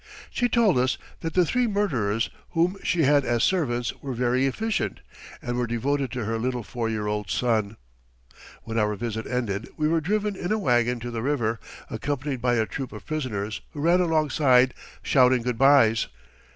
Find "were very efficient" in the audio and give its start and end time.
4.01-4.99